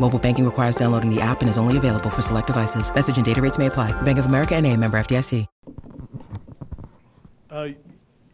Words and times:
Mobile 0.00 0.18
banking 0.18 0.44
requires 0.44 0.76
downloading 0.76 1.14
the 1.14 1.20
app 1.20 1.40
and 1.40 1.50
is 1.50 1.58
only 1.58 1.76
available 1.76 2.10
for 2.10 2.22
select 2.22 2.46
devices. 2.46 2.94
Message 2.94 3.16
and 3.16 3.26
data 3.26 3.42
rates 3.42 3.58
may 3.58 3.66
apply. 3.66 3.92
Bank 4.02 4.18
of 4.18 4.26
America 4.26 4.54
and 4.56 4.66
a 4.66 4.76
member 4.76 4.98
FDIC. 4.98 5.46
Uh, 7.50 7.68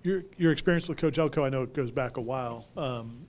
your, 0.03 0.25
your 0.37 0.53
experience 0.53 0.87
with 0.87 0.99
Coach 0.99 1.19
Elko, 1.19 1.45
I 1.45 1.49
know 1.49 1.63
it 1.63 1.73
goes 1.73 1.91
back 1.91 2.19
a 2.19 2.21
while. 2.21 2.69
Um, 2.77 3.27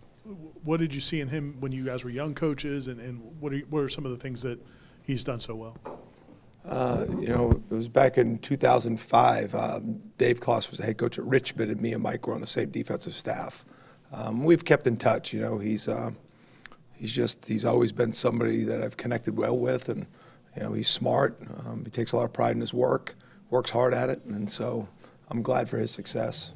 what 0.64 0.80
did 0.80 0.94
you 0.94 1.00
see 1.00 1.22
in 1.22 1.28
him 1.28 1.56
when 1.60 1.72
you 1.72 1.86
guys 1.86 2.04
were 2.04 2.10
young 2.10 2.34
coaches, 2.34 2.88
and, 2.88 3.00
and 3.00 3.22
what, 3.40 3.54
are, 3.54 3.60
what 3.70 3.80
are 3.82 3.90
some 3.90 4.06
of 4.06 4.12
the 4.12 4.18
things 4.18 4.42
that 4.42 4.60
he's 5.04 5.24
done 5.24 5.40
so 5.40 5.56
well? 5.56 5.78
Uh, 6.68 7.06
you 7.20 7.28
know, 7.28 7.52
it 7.52 7.74
was 7.74 7.88
back 7.88 8.18
in 8.18 8.40
2005. 8.40 9.56
Um, 9.56 10.02
Dave 10.18 10.40
Clawson 10.40 10.72
was 10.72 10.80
the 10.80 10.86
head 10.86 10.98
coach 10.98 11.20
at 11.20 11.26
Richmond, 11.26 11.72
and 11.72 11.80
me 11.80 11.94
and 11.94 12.02
Mike 12.02 12.26
were 12.28 12.34
on 12.34 12.42
the 12.42 12.48
same 12.48 12.72
defensive 12.72 13.14
staff. 13.14 13.64
Um, 14.12 14.44
we've 14.44 14.66
kept 14.66 14.88
in 14.88 14.98
touch. 14.98 15.32
You 15.32 15.42
know, 15.42 15.60
he's 15.60 15.88
uh, 15.88 16.12
he's 16.98 17.12
just 17.12 17.48
he's 17.48 17.66
always 17.66 17.92
been 17.92 18.14
somebody 18.14 18.64
that 18.64 18.82
I've 18.82 18.98
connected 18.98 19.38
well 19.38 19.58
with, 19.58 19.90
and 19.90 20.06
you 20.56 20.64
know, 20.64 20.74
he's 20.74 20.90
smart. 20.90 21.40
Um, 21.66 21.84
he 21.86 21.92
takes 21.92 22.12
a 22.12 22.18
lot 22.18 22.26
of 22.26 22.34
pride 22.34 22.56
in 22.56 22.62
his 22.62 22.74
work, 22.74 23.16
works 23.50 23.72
hard 23.72 23.94
at 23.94 24.10
it, 24.10 24.24
and 24.26 24.50
so 24.50 24.88
I'm 25.30 25.42
glad 25.42 25.70
for 25.70 25.78
his 25.78 25.92
success. 25.92 26.52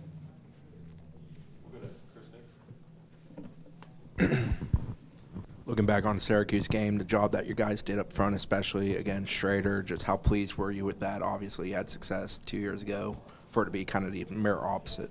Looking 5.65 5.85
back 5.85 6.05
on 6.05 6.15
the 6.15 6.21
Syracuse 6.21 6.67
game, 6.67 6.97
the 6.97 7.03
job 7.03 7.31
that 7.33 7.45
you 7.45 7.53
guys 7.53 7.81
did 7.83 7.99
up 7.99 8.11
front, 8.11 8.35
especially 8.35 8.95
against 8.95 9.31
Shrader, 9.31 9.85
just 9.85 10.03
how 10.03 10.17
pleased 10.17 10.55
were 10.55 10.71
you 10.71 10.83
with 10.83 10.99
that? 10.99 11.21
Obviously, 11.21 11.69
you 11.69 11.75
had 11.75 11.89
success 11.89 12.39
two 12.39 12.57
years 12.57 12.81
ago. 12.81 13.15
For 13.49 13.63
it 13.63 13.65
to 13.65 13.71
be 13.71 13.83
kind 13.83 14.05
of 14.05 14.11
the 14.11 14.25
mirror 14.29 14.63
opposite. 14.63 15.09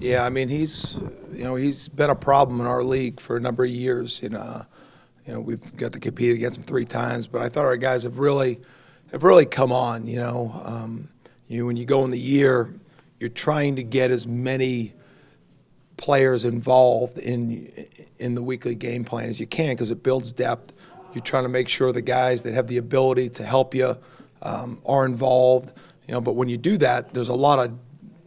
Yeah, 0.00 0.24
I 0.24 0.30
mean 0.30 0.48
he's 0.48 0.96
you 1.30 1.44
know 1.44 1.56
he's 1.56 1.86
been 1.88 2.08
a 2.08 2.14
problem 2.14 2.58
in 2.60 2.66
our 2.66 2.82
league 2.82 3.20
for 3.20 3.36
a 3.36 3.40
number 3.40 3.64
of 3.64 3.70
years. 3.70 4.22
You 4.22 4.30
know, 4.30 4.64
you 5.26 5.34
know 5.34 5.40
we've 5.40 5.76
got 5.76 5.92
to 5.92 6.00
compete 6.00 6.34
against 6.34 6.58
him 6.58 6.64
three 6.64 6.86
times, 6.86 7.26
but 7.26 7.42
I 7.42 7.50
thought 7.50 7.66
our 7.66 7.76
guys 7.76 8.04
have 8.04 8.18
really 8.18 8.60
have 9.12 9.24
really 9.24 9.44
come 9.44 9.72
on. 9.72 10.06
You 10.06 10.16
know, 10.16 10.62
um, 10.64 11.08
you 11.48 11.66
when 11.66 11.76
you 11.76 11.84
go 11.84 12.02
in 12.06 12.10
the 12.10 12.18
year, 12.18 12.72
you're 13.18 13.28
trying 13.28 13.76
to 13.76 13.82
get 13.82 14.10
as 14.10 14.26
many 14.26 14.94
players 15.98 16.46
involved 16.46 17.18
in 17.18 17.70
in 18.18 18.34
the 18.34 18.42
weekly 18.42 18.74
game 18.74 19.04
plan 19.04 19.28
as 19.28 19.38
you 19.38 19.46
can 19.46 19.74
because 19.74 19.90
it 19.90 20.02
builds 20.02 20.32
depth. 20.32 20.72
You're 21.12 21.24
trying 21.24 21.42
to 21.42 21.50
make 21.50 21.68
sure 21.68 21.92
the 21.92 22.00
guys 22.00 22.42
that 22.44 22.54
have 22.54 22.68
the 22.68 22.78
ability 22.78 23.28
to 23.30 23.44
help 23.44 23.74
you 23.74 23.98
um, 24.40 24.80
are 24.86 25.04
involved. 25.04 25.74
You 26.08 26.14
know, 26.14 26.22
but 26.22 26.36
when 26.36 26.48
you 26.48 26.56
do 26.56 26.78
that, 26.78 27.12
there's 27.12 27.28
a 27.28 27.34
lot 27.34 27.58
of 27.58 27.76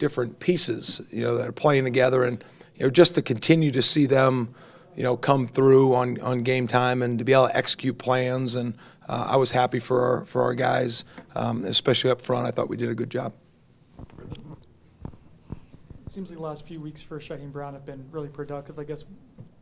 different 0.04 0.38
pieces, 0.38 1.00
you 1.10 1.22
know, 1.22 1.34
that 1.38 1.48
are 1.48 1.52
playing 1.66 1.84
together, 1.84 2.24
and 2.24 2.44
you 2.76 2.84
know, 2.84 2.90
just 2.90 3.14
to 3.14 3.22
continue 3.22 3.70
to 3.70 3.80
see 3.80 4.04
them, 4.04 4.54
you 4.94 5.02
know, 5.02 5.16
come 5.16 5.48
through 5.48 5.94
on, 5.94 6.20
on 6.20 6.42
game 6.42 6.66
time 6.66 7.02
and 7.02 7.18
to 7.18 7.24
be 7.24 7.32
able 7.32 7.48
to 7.48 7.56
execute 7.56 7.96
plans. 7.96 8.54
And 8.54 8.74
uh, 9.08 9.28
I 9.30 9.36
was 9.36 9.50
happy 9.50 9.78
for 9.78 10.04
our, 10.04 10.24
for 10.26 10.42
our 10.42 10.54
guys, 10.54 11.04
um, 11.34 11.64
especially 11.64 12.10
up 12.10 12.20
front. 12.20 12.46
I 12.46 12.50
thought 12.50 12.68
we 12.68 12.76
did 12.76 12.90
a 12.90 12.94
good 12.94 13.08
job. 13.08 13.32
It 16.04 16.10
seems 16.10 16.28
like 16.30 16.38
the 16.38 16.44
last 16.44 16.66
few 16.66 16.80
weeks 16.80 17.00
for 17.00 17.18
Shyheim 17.18 17.50
Brown 17.50 17.72
have 17.72 17.86
been 17.86 18.04
really 18.10 18.28
productive. 18.28 18.78
I 18.78 18.84
guess 18.84 19.04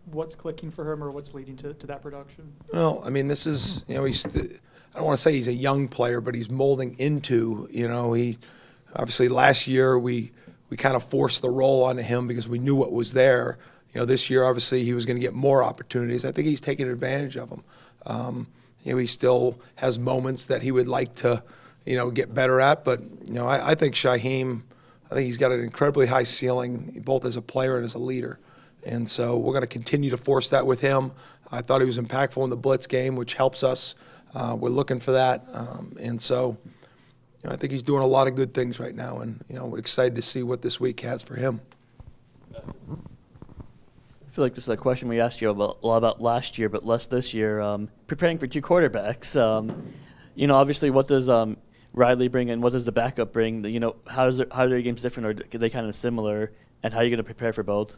what's 0.07 0.35
clicking 0.35 0.73
for 0.73 0.91
him 0.93 1.05
or 1.05 1.13
what's 1.13 1.35
leading 1.35 1.57
to, 1.59 1.73
to 1.75 1.87
that 1.87 2.03
production? 2.03 2.53
Well, 2.73 3.01
I 3.05 3.11
mean, 3.11 3.29
this 3.29 3.47
is, 3.47 3.85
you 3.87 3.95
know, 3.95 4.05
he's. 4.05 4.25
The, 4.25 4.59
I 4.95 4.99
don't 4.99 5.07
want 5.07 5.17
to 5.17 5.23
say 5.23 5.33
he's 5.33 5.49
a 5.49 5.55
young 5.55 5.89
player, 5.89 6.21
but 6.21 6.35
he's 6.35 6.51
molding 6.51 6.99
into. 6.99 7.69
You 7.71 7.89
know, 7.89 8.13
he 8.13 8.39
obviously 8.95 9.29
last 9.29 9.67
year 9.67 9.99
we 9.99 10.33
we 10.71 10.77
kind 10.77 10.97
of 10.97 11.05
forced 11.05 11.43
the 11.43 11.51
role 11.51 11.85
onto 11.85 12.03
him 12.03 12.27
because 12.27 12.49
we 12.49 12.59
knew 12.59 12.75
what 12.75 12.93
was 12.93 13.13
there. 13.13 13.59
You 13.93 14.01
know, 14.01 14.07
this 14.07 14.31
year 14.31 14.45
obviously 14.45 14.85
he 14.85 14.95
was 14.95 15.05
going 15.05 15.17
to 15.17 15.21
get 15.21 15.35
more 15.35 15.63
opportunities. 15.63 16.25
I 16.25 16.33
think 16.33 16.49
he's 16.49 16.63
taking 16.63 16.89
advantage 16.89 17.37
of 17.37 17.51
them. 17.51 17.65
Um, 18.07 18.47
you 18.83 18.93
know, 18.93 18.99
he 18.99 19.07
still 19.07 19.61
has 19.77 19.99
moments 19.99 20.47
that 20.47 20.63
he 20.63 20.73
would 20.73 20.89
like 20.89 21.15
to, 21.17 21.43
you 21.85 21.97
know, 21.97 22.11
get 22.11 22.33
better 22.33 22.61
at. 22.61 22.85
But 22.85 23.01
you 23.27 23.35
know, 23.35 23.47
I, 23.47 23.73
I 23.73 23.75
think 23.75 23.95
Shyheim, 23.95 24.63
I 25.11 25.15
think 25.15 25.27
he's 25.27 25.37
got 25.37 25.53
an 25.53 25.61
incredibly 25.61 26.07
high 26.07 26.25
ceiling, 26.25 27.03
both 27.05 27.25
as 27.25 27.37
a 27.37 27.43
player 27.43 27.77
and 27.77 27.85
as 27.85 27.95
a 27.95 27.99
leader. 27.99 28.39
And 28.85 29.09
so 29.09 29.37
we're 29.37 29.53
going 29.53 29.63
to 29.63 29.69
continue 29.69 30.11
to 30.11 30.17
force 30.17 30.49
that 30.49 30.67
with 30.67 30.81
him. 30.81 31.13
I 31.51 31.61
thought 31.61 31.81
he 31.81 31.87
was 31.87 31.99
impactful 31.99 32.43
in 32.43 32.51
the 32.51 32.57
blitz 32.57 32.87
game, 32.87 33.15
which 33.15 33.35
helps 33.35 33.63
us. 33.63 33.95
Uh, 34.35 34.57
we're 34.59 34.71
looking 34.71 34.99
for 34.99 35.13
that, 35.13 35.47
um, 35.53 35.95
and 36.01 36.21
so 36.21 36.57
you 37.43 37.49
know, 37.49 37.55
I 37.55 37.57
think 37.57 37.73
he's 37.73 37.83
doing 37.83 38.03
a 38.03 38.07
lot 38.07 38.29
of 38.29 38.37
good 38.37 38.55
things 38.55 38.79
right 38.79 38.95
now, 38.95 39.19
and 39.19 39.45
you 39.49 39.57
know, 39.57 39.67
we're 39.67 39.79
excited 39.79 40.15
to 40.15 40.23
see 40.23 40.43
what 40.43 40.63
this 40.63 40.79
week 40.79 41.01
has 41.01 41.23
for 41.23 41.35
him. 41.35 41.61
I 42.55 44.35
feel 44.35 44.45
like 44.45 44.55
this 44.55 44.65
is 44.65 44.69
a 44.71 44.77
question 44.77 45.09
we 45.09 45.21
asked 45.21 45.41
you 45.43 45.51
about, 45.51 45.79
a 45.83 45.87
lot 45.87 45.97
about 45.99 46.23
last 46.23 46.57
year, 46.59 46.69
but 46.69 46.87
less 46.87 47.07
this 47.07 47.35
year. 47.35 47.61
Um, 47.61 47.89
preparing 48.07 48.39
for 48.39 48.47
two 48.47 48.63
quarterbacks, 48.63 49.39
um, 49.39 49.93
you 50.35 50.47
know, 50.47 50.55
obviously, 50.55 50.91
what 50.91 51.09
does 51.09 51.29
um, 51.29 51.57
Riley 51.93 52.29
bring 52.29 52.51
and 52.51 52.63
what 52.63 52.73
does 52.73 52.85
the 52.85 52.93
backup 52.93 53.33
bring? 53.33 53.65
You 53.65 53.81
know, 53.81 53.97
how 54.07 54.27
does 54.27 54.39
how 54.53 54.63
are 54.65 54.69
their 54.69 54.81
games 54.81 55.03
different, 55.03 55.27
or 55.27 55.45
are 55.55 55.59
they 55.59 55.69
kind 55.69 55.87
of 55.87 55.95
similar? 55.95 56.53
And 56.83 56.93
how 56.93 57.01
are 57.01 57.05
you 57.05 57.11
going 57.11 57.19
to 57.19 57.25
prepare 57.25 57.53
for 57.53 57.63
both? 57.63 57.97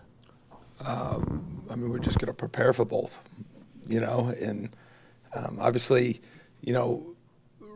Um, 0.84 1.62
I 1.70 1.76
mean, 1.76 1.90
we're 1.90 1.98
just 1.98 2.18
going 2.18 2.26
to 2.26 2.34
prepare 2.34 2.72
for 2.72 2.84
both, 2.84 3.18
you 3.86 4.00
know, 4.00 4.34
and 4.40 4.74
um, 5.34 5.58
obviously, 5.60 6.20
you 6.60 6.72
know, 6.72 7.13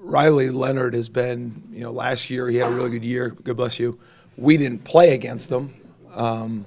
Riley 0.09 0.49
Leonard 0.49 0.95
has 0.95 1.11
been, 1.11 1.63
you 1.71 1.81
know, 1.81 1.91
last 1.91 2.31
year 2.31 2.49
he 2.49 2.57
had 2.57 2.73
a 2.73 2.75
really 2.75 2.89
good 2.89 3.05
year. 3.05 3.29
God 3.29 3.59
bless 3.59 3.79
you. 3.79 4.01
We 4.39 4.57
didn't 4.57 4.83
play 4.85 5.15
against 5.15 5.51
him, 5.51 5.75
um, 6.15 6.65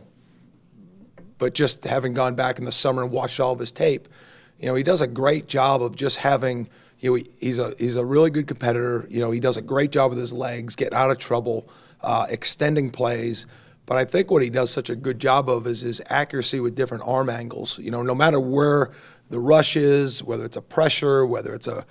but 1.39 1.55
just 1.55 1.83
having 1.83 2.13
gone 2.13 2.35
back 2.35 2.59
in 2.59 2.65
the 2.65 2.71
summer 2.71 3.01
and 3.01 3.11
watched 3.11 3.39
all 3.39 3.51
of 3.51 3.57
his 3.57 3.71
tape, 3.71 4.07
you 4.59 4.67
know, 4.67 4.75
he 4.75 4.83
does 4.83 5.01
a 5.01 5.07
great 5.07 5.47
job 5.47 5.81
of 5.81 5.95
just 5.95 6.17
having. 6.17 6.69
You 6.99 7.17
know, 7.17 7.23
he's 7.39 7.57
a 7.57 7.73
he's 7.79 7.95
a 7.95 8.05
really 8.05 8.29
good 8.29 8.45
competitor. 8.45 9.07
You 9.09 9.21
know, 9.21 9.31
he 9.31 9.39
does 9.39 9.57
a 9.57 9.61
great 9.63 9.91
job 9.91 10.11
with 10.11 10.19
his 10.19 10.31
legs, 10.31 10.75
getting 10.75 10.93
out 10.93 11.09
of 11.09 11.17
trouble, 11.17 11.67
uh, 12.01 12.27
extending 12.29 12.91
plays. 12.91 13.47
But 13.87 13.97
I 13.97 14.05
think 14.05 14.29
what 14.29 14.43
he 14.43 14.51
does 14.51 14.69
such 14.69 14.91
a 14.91 14.95
good 14.95 15.17
job 15.17 15.49
of 15.49 15.65
is 15.65 15.81
his 15.81 15.99
accuracy 16.09 16.59
with 16.59 16.75
different 16.75 17.05
arm 17.07 17.27
angles. 17.27 17.79
You 17.79 17.89
know, 17.89 18.03
no 18.03 18.13
matter 18.13 18.39
where 18.39 18.91
the 19.31 19.39
rush 19.39 19.75
is, 19.75 20.23
whether 20.23 20.45
it's 20.45 20.57
a 20.57 20.61
pressure, 20.61 21.25
whether 21.25 21.55
it's 21.55 21.67
a 21.67 21.87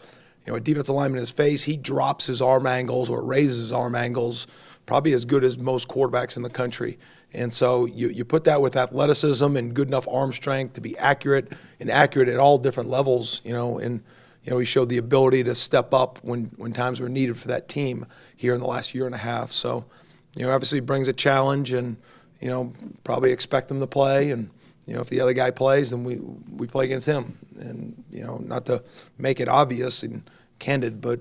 you 0.50 0.54
know 0.54 0.56
a 0.56 0.60
defensive 0.60 0.96
lineman 0.96 1.18
in 1.18 1.22
his 1.22 1.30
face, 1.30 1.62
he 1.62 1.76
drops 1.76 2.26
his 2.26 2.42
arm 2.42 2.66
angles 2.66 3.08
or 3.08 3.22
raises 3.22 3.58
his 3.58 3.72
arm 3.72 3.94
angles, 3.94 4.48
probably 4.84 5.12
as 5.12 5.24
good 5.24 5.44
as 5.44 5.56
most 5.56 5.86
quarterbacks 5.86 6.36
in 6.36 6.42
the 6.42 6.50
country. 6.50 6.98
And 7.32 7.52
so 7.52 7.84
you, 7.84 8.08
you 8.08 8.24
put 8.24 8.42
that 8.44 8.60
with 8.60 8.74
athleticism 8.74 9.56
and 9.56 9.72
good 9.72 9.86
enough 9.86 10.08
arm 10.08 10.32
strength 10.32 10.72
to 10.72 10.80
be 10.80 10.98
accurate 10.98 11.52
and 11.78 11.88
accurate 11.88 12.28
at 12.28 12.40
all 12.40 12.58
different 12.58 12.90
levels, 12.90 13.40
you 13.44 13.52
know, 13.52 13.78
and 13.78 14.02
you 14.42 14.50
know, 14.50 14.58
he 14.58 14.64
showed 14.64 14.88
the 14.88 14.98
ability 14.98 15.44
to 15.44 15.54
step 15.54 15.94
up 15.94 16.18
when, 16.22 16.50
when 16.56 16.72
times 16.72 16.98
were 16.98 17.08
needed 17.08 17.38
for 17.38 17.46
that 17.46 17.68
team 17.68 18.04
here 18.34 18.52
in 18.52 18.60
the 18.60 18.66
last 18.66 18.92
year 18.92 19.06
and 19.06 19.14
a 19.14 19.18
half. 19.18 19.52
So, 19.52 19.84
you 20.34 20.44
know, 20.44 20.50
obviously 20.50 20.80
brings 20.80 21.06
a 21.06 21.12
challenge 21.12 21.72
and, 21.72 21.96
you 22.40 22.48
know, 22.48 22.72
probably 23.04 23.30
expect 23.30 23.70
him 23.70 23.78
to 23.78 23.86
play 23.86 24.32
and 24.32 24.50
you 24.90 24.96
know, 24.96 25.02
if 25.02 25.08
the 25.08 25.20
other 25.20 25.34
guy 25.34 25.52
plays, 25.52 25.90
then 25.90 26.02
we 26.02 26.16
we 26.16 26.66
play 26.66 26.86
against 26.86 27.06
him. 27.06 27.38
And 27.60 28.02
you 28.10 28.24
know, 28.24 28.38
not 28.38 28.66
to 28.66 28.82
make 29.18 29.38
it 29.38 29.46
obvious 29.46 30.02
and 30.02 30.28
candid, 30.60 31.00
but 31.00 31.20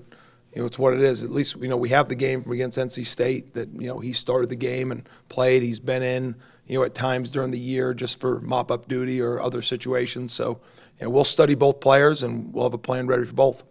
you 0.54 0.60
know, 0.60 0.66
it's 0.66 0.78
what 0.78 0.94
it 0.94 1.00
is. 1.00 1.24
At 1.24 1.30
least 1.30 1.56
you 1.56 1.68
know 1.68 1.76
we 1.76 1.88
have 1.88 2.08
the 2.08 2.14
game 2.14 2.48
against 2.50 2.78
NC 2.78 3.06
State 3.06 3.54
that 3.54 3.68
you 3.74 3.88
know 3.88 3.98
he 3.98 4.12
started 4.12 4.48
the 4.48 4.56
game 4.56 4.92
and 4.92 5.08
played. 5.28 5.62
He's 5.62 5.80
been 5.80 6.02
in 6.02 6.36
you 6.66 6.78
know 6.78 6.84
at 6.84 6.94
times 6.94 7.30
during 7.30 7.50
the 7.50 7.58
year 7.58 7.92
just 7.94 8.20
for 8.20 8.40
mop 8.40 8.70
up 8.70 8.86
duty 8.88 9.20
or 9.20 9.40
other 9.40 9.62
situations. 9.62 10.32
So 10.32 10.60
you 11.00 11.06
know, 11.06 11.10
we'll 11.10 11.24
study 11.24 11.54
both 11.54 11.80
players 11.80 12.22
and 12.22 12.52
we'll 12.52 12.64
have 12.64 12.74
a 12.74 12.78
plan 12.78 13.06
ready 13.06 13.24
for 13.24 13.32
both. 13.32 13.64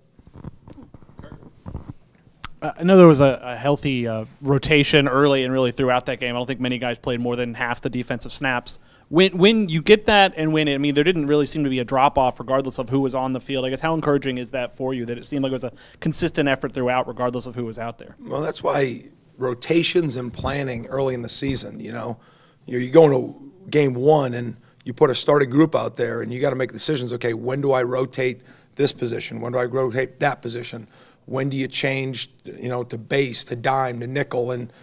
I 2.62 2.84
know 2.84 2.98
there 2.98 3.08
was 3.08 3.22
a, 3.22 3.40
a 3.42 3.56
healthy 3.56 4.08
uh, 4.08 4.26
rotation 4.42 5.08
early 5.08 5.44
and 5.44 5.54
really 5.54 5.72
throughout 5.72 6.06
that 6.08 6.20
game. 6.20 6.36
I 6.36 6.40
don't 6.40 6.48
think 6.48 6.60
many 6.60 6.78
guys 6.78 6.98
played 6.98 7.20
more 7.20 7.36
than 7.36 7.54
half 7.54 7.82
the 7.82 7.90
defensive 7.90 8.34
snaps. 8.34 8.80
When 9.08 9.38
when 9.38 9.70
you 9.70 9.82
get 9.82 10.06
that 10.06 10.34
and 10.36 10.54
when 10.54 10.68
I 10.68 10.78
mean 10.78 10.94
there 10.94 11.04
didn't 11.04 11.26
really 11.26 11.46
seem 11.46 11.64
to 11.64 11.70
be 11.70 11.80
a 11.80 11.84
drop 11.84 12.18
off 12.18 12.40
regardless 12.40 12.78
of 12.78 12.90
who 12.90 13.00
was 13.00 13.16
on 13.16 13.34
the 13.34 13.40
field. 13.40 13.66
I 13.66 13.70
guess 13.70 13.80
how 13.80 13.94
encouraging 13.96 14.38
is 14.38 14.52
that 14.52 14.76
for 14.76 14.94
you 14.94 15.06
that 15.06 15.18
it 15.18 15.26
seemed 15.26 15.44
like 15.44 15.52
it 15.52 15.54
was 15.54 15.64
a 15.64 15.74
consistent 16.00 16.48
effort 16.48 16.74
throughout 16.74 17.08
regardless 17.08 17.48
of 17.48 17.56
who 17.56 17.66
was 17.66 17.80
out 17.80 17.98
there. 17.98 18.16
Well, 18.20 18.42
that's 18.42 18.62
why 18.62 19.06
rotations 19.38 20.18
and 20.18 20.32
planning 20.32 20.86
early 20.88 21.16
in 21.16 21.22
the 21.22 21.30
season. 21.30 21.80
You 21.80 21.94
know, 21.94 22.18
you're, 22.66 22.82
you 22.82 22.92
go 22.92 23.06
into 23.06 23.52
game 23.72 23.94
one 23.94 24.34
and 24.36 24.56
you 24.84 24.94
put 24.94 25.10
a 25.10 25.16
starting 25.16 25.50
group 25.50 25.76
out 25.76 25.96
there 25.96 26.22
and 26.22 26.32
you 26.32 26.40
got 26.40 26.52
to 26.52 26.56
make 26.56 26.72
decisions. 26.72 27.14
Okay, 27.14 27.34
when 27.34 27.62
do 27.62 27.72
I 27.72 27.84
rotate 27.84 28.42
this 28.76 28.92
position? 28.92 29.42
When 29.42 29.54
do 29.54 29.58
I 29.58 29.66
rotate 29.66 30.20
that 30.20 30.42
position? 30.42 30.88
When 31.30 31.50
do 31.50 31.58
you 31.58 31.68
change, 31.68 32.32
you 32.44 32.70
know, 32.70 32.84
to 32.84 32.98
base, 32.98 33.46
to 33.46 33.56
dime, 33.56 34.00
to 34.00 34.08
nickel, 34.08 34.50
and 34.50 34.74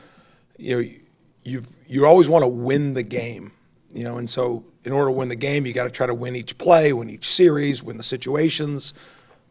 you 0.57 0.77
know, 0.77 0.91
you 1.43 1.65
you 1.89 2.07
always 2.07 2.29
want 2.29 2.45
to 2.45 2.49
win 2.49 2.95
the 2.95 3.03
game, 3.03 3.51
you 3.93 4.05
know, 4.05 4.19
and 4.19 4.31
so 4.31 4.65
in 4.85 4.93
order 4.93 5.09
to 5.09 5.13
win 5.13 5.29
the 5.29 5.35
game, 5.35 5.67
you 5.67 5.73
got 5.73 5.85
to 5.85 5.91
try 5.91 6.07
to 6.07 6.15
win 6.15 6.37
each 6.37 6.57
play, 6.59 6.93
win 6.93 7.11
each 7.11 7.29
series, 7.29 7.83
win 7.83 7.97
the 7.97 8.05
situations. 8.05 8.95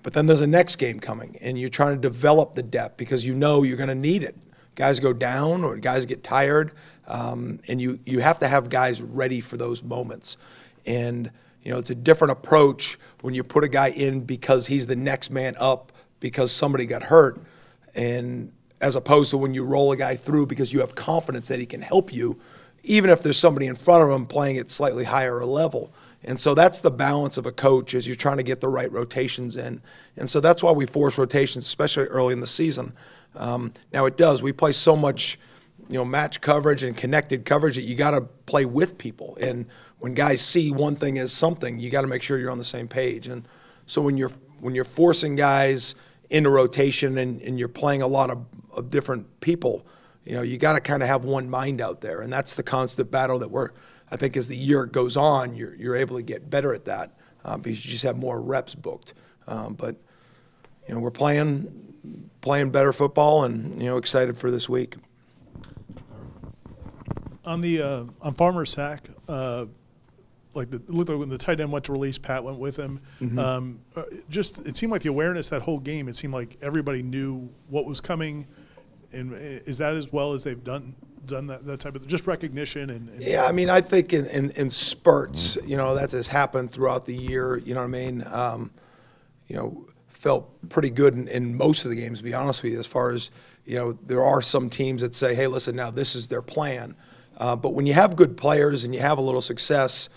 But 0.03 0.13
then 0.13 0.27
there's 0.27 0.41
a 0.41 0.47
next 0.47 0.77
game 0.77 1.01
coming, 1.01 1.37
and 1.41 1.59
you're 1.59 1.67
trying 1.67 1.95
to 1.95 2.01
develop 2.01 2.53
the 2.53 2.63
depth 2.63 2.95
because 2.95 3.25
you 3.25 3.35
know 3.35 3.63
you're 3.63 3.75
going 3.75 3.89
to 3.89 3.95
need 3.95 4.23
it. 4.23 4.37
Guys 4.75 4.99
go 5.01 5.11
down 5.11 5.65
or 5.65 5.75
guys 5.75 6.05
get 6.05 6.23
tired, 6.23 6.71
um, 7.07 7.59
and 7.67 7.81
you 7.81 7.99
you 8.05 8.19
have 8.19 8.39
to 8.39 8.47
have 8.47 8.69
guys 8.69 9.01
ready 9.01 9.41
for 9.41 9.57
those 9.57 9.83
moments. 9.83 10.37
And 10.85 11.29
you 11.61 11.71
know, 11.71 11.79
it's 11.79 11.89
a 11.89 11.95
different 11.95 12.31
approach 12.31 12.97
when 13.21 13.33
you 13.33 13.43
put 13.43 13.63
a 13.63 13.67
guy 13.67 13.89
in 13.89 14.21
because 14.21 14.67
he's 14.67 14.85
the 14.85 14.95
next 14.95 15.31
man 15.31 15.55
up 15.59 15.91
because 16.19 16.51
somebody 16.51 16.85
got 16.85 17.03
hurt, 17.03 17.41
and 17.93 18.51
as 18.81 18.95
opposed 18.95 19.29
to 19.31 19.37
when 19.37 19.53
you 19.53 19.63
roll 19.63 19.91
a 19.91 19.97
guy 19.97 20.15
through 20.15 20.45
because 20.45 20.73
you 20.73 20.79
have 20.79 20.95
confidence 20.95 21.47
that 21.47 21.59
he 21.59 21.65
can 21.65 21.81
help 21.81 22.13
you, 22.13 22.39
even 22.83 23.09
if 23.09 23.23
there's 23.23 23.39
somebody 23.39 23.67
in 23.67 23.75
front 23.75 24.03
of 24.03 24.09
him 24.09 24.25
playing 24.25 24.57
at 24.57 24.69
slightly 24.69 25.03
higher 25.03 25.43
level. 25.43 25.91
And 26.23 26.39
so 26.39 26.55
that's 26.55 26.81
the 26.81 26.91
balance 26.91 27.37
of 27.37 27.45
a 27.45 27.51
coach 27.51 27.93
as 27.93 28.07
you're 28.07 28.15
trying 28.15 28.37
to 28.37 28.43
get 28.43 28.59
the 28.59 28.67
right 28.67 28.91
rotations 28.91 29.57
in. 29.57 29.81
And 30.17 30.29
so 30.29 30.39
that's 30.39 30.63
why 30.63 30.71
we 30.71 30.85
force 30.85 31.17
rotations, 31.17 31.65
especially 31.65 32.05
early 32.05 32.33
in 32.33 32.39
the 32.39 32.47
season. 32.47 32.93
Um, 33.35 33.73
now 33.93 34.05
it 34.05 34.17
does. 34.17 34.41
We 34.41 34.51
play 34.51 34.71
so 34.71 34.95
much, 34.95 35.39
you 35.87 35.97
know, 35.97 36.05
match 36.05 36.41
coverage 36.41 36.83
and 36.83 36.97
connected 36.97 37.45
coverage 37.45 37.75
that 37.75 37.83
you 37.83 37.95
got 37.95 38.11
to 38.11 38.21
play 38.21 38.65
with 38.65 38.97
people. 38.97 39.37
And 39.39 39.67
when 39.99 40.13
guys 40.13 40.41
see 40.41 40.71
one 40.71 40.95
thing 40.95 41.19
as 41.19 41.31
something, 41.31 41.79
you 41.79 41.89
got 41.89 42.01
to 42.01 42.07
make 42.07 42.23
sure 42.23 42.37
you're 42.37 42.51
on 42.51 42.57
the 42.57 42.63
same 42.63 42.87
page. 42.87 43.27
And 43.27 43.47
so 43.85 44.01
when 44.01 44.17
you're 44.17 44.31
when 44.59 44.73
you're 44.75 44.83
forcing 44.83 45.35
guys 45.35 45.95
into 46.29 46.49
rotation 46.49 47.17
and, 47.17 47.41
and 47.41 47.59
you're 47.59 47.67
playing 47.67 48.01
a 48.01 48.07
lot 48.07 48.29
of, 48.29 48.45
of 48.71 48.89
different 48.89 49.39
people, 49.41 49.85
you 50.23 50.33
know, 50.35 50.41
you 50.41 50.57
got 50.57 50.73
to 50.73 50.79
kind 50.79 51.03
of 51.03 51.07
have 51.07 51.23
one 51.23 51.49
mind 51.49 51.81
out 51.81 52.01
there. 52.01 52.21
And 52.21 52.33
that's 52.33 52.55
the 52.55 52.63
constant 52.63 53.11
battle 53.11 53.39
that 53.39 53.51
we're, 53.51 53.69
I 54.09 54.17
think, 54.17 54.35
as 54.35 54.47
the 54.47 54.57
year 54.57 54.85
goes 54.85 55.17
on, 55.17 55.55
you're, 55.55 55.75
you're 55.75 55.95
able 55.95 56.15
to 56.17 56.23
get 56.23 56.49
better 56.49 56.73
at 56.73 56.85
that 56.85 57.17
uh, 57.43 57.57
because 57.57 57.85
you 57.85 57.91
just 57.91 58.03
have 58.03 58.17
more 58.17 58.41
reps 58.41 58.73
booked. 58.73 59.13
Um, 59.47 59.75
but, 59.75 59.95
you 60.87 60.95
know, 60.95 60.99
we're 60.99 61.11
playing 61.11 61.93
playing 62.41 62.69
better 62.69 62.93
football 62.93 63.43
and, 63.43 63.81
you 63.81 63.87
know, 63.87 63.97
excited 63.97 64.37
for 64.37 64.51
this 64.51 64.67
week. 64.67 64.95
On 67.45 67.61
the 67.61 67.81
uh, 67.81 68.03
on 68.21 68.33
Farmer 68.33 68.65
sack, 68.65 69.03
uh, 69.27 69.65
like 70.55 70.69
the, 70.69 70.77
it 70.77 70.89
looked 70.89 71.09
like 71.09 71.19
when 71.19 71.29
the 71.29 71.37
tight 71.37 71.59
end 71.59 71.71
went 71.71 71.85
to 71.85 71.91
release, 71.91 72.17
Pat 72.17 72.43
went 72.43 72.57
with 72.57 72.75
him. 72.75 72.99
Um, 73.37 73.79
uh, 73.95 74.03
just 74.29 74.65
it 74.65 74.77
seemed 74.77 74.91
like 74.91 75.01
the 75.01 75.09
awareness 75.09 75.49
that 75.49 75.61
whole 75.61 75.79
game. 75.79 76.07
It 76.07 76.15
seemed 76.15 76.33
like 76.33 76.57
everybody 76.61 77.03
knew 77.03 77.49
what 77.67 77.85
was 77.85 77.99
coming, 78.01 78.47
and 79.11 79.33
uh, 79.33 79.37
is 79.37 79.77
that 79.79 79.93
as 79.93 80.11
well 80.11 80.33
as 80.33 80.43
they've 80.43 80.63
done 80.63 80.95
done 81.25 81.47
that, 81.47 81.65
that 81.65 81.79
type 81.79 81.95
of 81.95 82.07
just 82.07 82.27
recognition 82.27 82.89
and, 82.91 83.09
and 83.09 83.21
Yeah, 83.21 83.45
I 83.45 83.51
mean, 83.51 83.69
I 83.69 83.81
think 83.81 84.13
in, 84.13 84.27
in, 84.27 84.51
in 84.51 84.69
spurts, 84.69 85.57
you 85.65 85.75
know, 85.75 85.95
that 85.95 86.11
has 86.11 86.27
happened 86.27 86.71
throughout 86.71 87.05
the 87.05 87.15
year. 87.15 87.57
You 87.57 87.73
know 87.73 87.81
what 87.81 87.87
I 87.87 87.89
mean? 87.89 88.23
Um, 88.27 88.71
you 89.47 89.55
know, 89.55 89.87
felt 90.07 90.69
pretty 90.69 90.89
good 90.89 91.13
in, 91.15 91.27
in 91.27 91.55
most 91.55 91.83
of 91.83 91.89
the 91.89 91.95
games, 91.95 92.19
to 92.19 92.23
be 92.23 92.33
honest 92.33 92.63
with 92.63 92.73
you, 92.73 92.79
as 92.79 92.87
far 92.87 93.11
as, 93.11 93.31
you 93.65 93.75
know, 93.75 93.97
there 94.05 94.23
are 94.23 94.41
some 94.41 94.69
teams 94.69 95.01
that 95.01 95.15
say, 95.15 95.35
hey, 95.35 95.47
listen, 95.47 95.75
now 95.75 95.91
this 95.91 96.15
is 96.15 96.27
their 96.27 96.41
plan. 96.41 96.95
Uh, 97.37 97.55
but 97.55 97.73
when 97.73 97.85
you 97.85 97.93
have 97.93 98.15
good 98.15 98.37
players 98.37 98.85
and 98.85 98.93
you 98.93 99.01
have 99.01 99.17
a 99.17 99.21
little 99.21 99.41
success, 99.41 100.09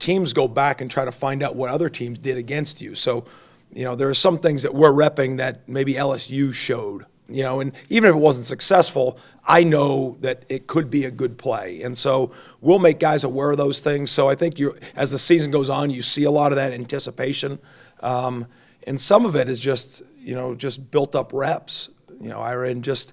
teams 0.00 0.32
go 0.32 0.48
back 0.48 0.80
and 0.80 0.90
try 0.90 1.04
to 1.04 1.12
find 1.12 1.42
out 1.42 1.54
what 1.54 1.70
other 1.70 1.88
teams 1.88 2.18
did 2.18 2.36
against 2.36 2.80
you. 2.80 2.94
So, 2.94 3.24
you 3.72 3.84
know, 3.84 3.94
there 3.94 4.08
are 4.08 4.14
some 4.14 4.38
things 4.38 4.62
that 4.62 4.74
we're 4.74 4.92
repping 4.92 5.36
that 5.36 5.68
maybe 5.68 5.94
LSU 5.94 6.52
showed, 6.52 7.04
you 7.28 7.44
know, 7.44 7.60
and 7.60 7.72
even 7.90 8.10
if 8.10 8.16
it 8.16 8.18
wasn't 8.18 8.46
successful, 8.46 9.18
I 9.46 9.62
know 9.62 10.16
that 10.20 10.44
it 10.48 10.66
could 10.66 10.90
be 10.90 11.04
a 11.04 11.10
good 11.10 11.38
play. 11.38 11.82
And 11.82 11.96
so 11.96 12.32
we'll 12.60 12.78
make 12.78 12.98
guys 12.98 13.24
aware 13.24 13.52
of 13.52 13.58
those 13.58 13.80
things. 13.80 14.10
So 14.10 14.28
I 14.28 14.34
think 14.34 14.58
you, 14.58 14.74
as 14.96 15.10
the 15.10 15.18
season 15.18 15.50
goes 15.50 15.70
on, 15.70 15.90
you 15.90 16.02
see 16.02 16.24
a 16.24 16.30
lot 16.30 16.50
of 16.50 16.56
that 16.56 16.72
anticipation. 16.72 17.58
Um, 18.00 18.46
and 18.86 19.00
some 19.00 19.26
of 19.26 19.36
it 19.36 19.48
is 19.48 19.60
just, 19.60 20.02
you 20.18 20.34
know, 20.34 20.54
just 20.54 20.90
built 20.90 21.14
up 21.14 21.32
reps, 21.32 21.90
you 22.20 22.28
know, 22.28 22.40
Ira, 22.40 22.70
and 22.70 22.82
just 22.82 23.12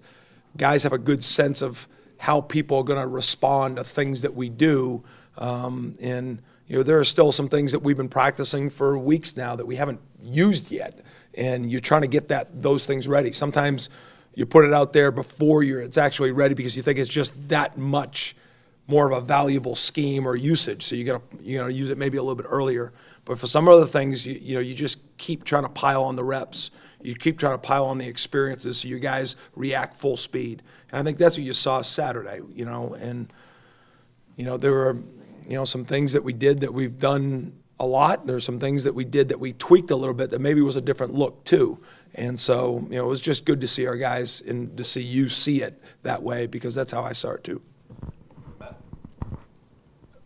guys 0.55 0.83
have 0.83 0.93
a 0.93 0.97
good 0.97 1.23
sense 1.23 1.61
of 1.61 1.87
how 2.17 2.41
people 2.41 2.77
are 2.77 2.83
going 2.83 2.99
to 2.99 3.07
respond 3.07 3.75
to 3.75 3.83
things 3.83 4.21
that 4.21 4.33
we 4.33 4.49
do. 4.49 5.03
Um, 5.37 5.93
and, 6.01 6.41
you 6.67 6.77
know, 6.77 6.83
there 6.83 6.99
are 6.99 7.05
still 7.05 7.31
some 7.31 7.47
things 7.47 7.71
that 7.71 7.79
we've 7.79 7.97
been 7.97 8.09
practicing 8.09 8.69
for 8.69 8.97
weeks 8.97 9.37
now 9.37 9.55
that 9.55 9.65
we 9.65 9.75
haven't 9.75 10.01
used 10.21 10.71
yet. 10.71 10.99
And 11.33 11.71
you're 11.71 11.79
trying 11.79 12.01
to 12.01 12.07
get 12.07 12.27
that 12.29 12.61
those 12.61 12.85
things 12.85 13.07
ready. 13.07 13.31
Sometimes 13.31 13.89
you 14.33 14.45
put 14.45 14.65
it 14.65 14.73
out 14.73 14.93
there 14.93 15.11
before 15.11 15.63
you're 15.63 15.81
it's 15.81 15.97
actually 15.97 16.31
ready 16.31 16.53
because 16.53 16.75
you 16.75 16.83
think 16.83 16.99
it's 16.99 17.09
just 17.09 17.49
that 17.49 17.77
much 17.77 18.35
more 18.87 19.09
of 19.09 19.17
a 19.17 19.25
valuable 19.25 19.75
scheme 19.75 20.25
or 20.25 20.35
usage. 20.35 20.83
So 20.83 20.95
you 20.95 21.03
got 21.03 21.31
to 21.31 21.43
you 21.43 21.57
know 21.59 21.67
use 21.67 21.89
it 21.89 21.97
maybe 21.97 22.17
a 22.17 22.21
little 22.21 22.35
bit 22.35 22.47
earlier. 22.49 22.91
But 23.25 23.39
for 23.39 23.47
some 23.47 23.67
other 23.67 23.85
things, 23.85 24.25
you, 24.25 24.39
you 24.41 24.55
know, 24.55 24.61
you 24.61 24.73
just 24.73 24.99
keep 25.17 25.43
trying 25.43 25.63
to 25.63 25.69
pile 25.69 26.03
on 26.03 26.15
the 26.15 26.23
reps. 26.23 26.71
You 27.01 27.15
keep 27.15 27.37
trying 27.37 27.53
to 27.53 27.57
pile 27.59 27.85
on 27.85 27.97
the 27.97 28.07
experiences 28.07 28.79
so 28.79 28.87
you 28.87 28.99
guys 28.99 29.35
react 29.55 29.97
full 29.99 30.17
speed. 30.17 30.63
And 30.91 30.99
I 30.99 31.03
think 31.03 31.17
that's 31.17 31.37
what 31.37 31.45
you 31.45 31.53
saw 31.53 31.81
Saturday. 31.81 32.39
You 32.53 32.65
know, 32.65 32.95
and 32.99 33.31
you 34.35 34.45
know 34.45 34.57
there 34.57 34.71
were 34.71 34.97
you 35.47 35.55
know 35.55 35.65
some 35.65 35.85
things 35.85 36.13
that 36.13 36.23
we 36.23 36.33
did 36.33 36.59
that 36.61 36.73
we've 36.73 36.99
done 36.99 37.53
a 37.79 37.85
lot. 37.85 38.25
There's 38.25 38.43
some 38.43 38.59
things 38.59 38.83
that 38.83 38.93
we 38.93 39.05
did 39.05 39.29
that 39.29 39.39
we 39.39 39.53
tweaked 39.53 39.91
a 39.91 39.95
little 39.95 40.13
bit 40.13 40.29
that 40.31 40.39
maybe 40.39 40.61
was 40.61 40.75
a 40.75 40.81
different 40.81 41.13
look 41.13 41.43
too. 41.43 41.79
And 42.15 42.37
so 42.37 42.85
you 42.89 42.97
know 42.97 43.05
it 43.05 43.07
was 43.07 43.21
just 43.21 43.45
good 43.45 43.61
to 43.61 43.67
see 43.67 43.85
our 43.85 43.95
guys 43.95 44.41
and 44.45 44.75
to 44.77 44.83
see 44.83 45.01
you 45.01 45.29
see 45.29 45.61
it 45.61 45.81
that 46.03 46.21
way 46.21 46.47
because 46.47 46.75
that's 46.75 46.91
how 46.91 47.03
I 47.03 47.13
saw 47.13 47.31
it 47.31 47.43
too. 47.43 47.61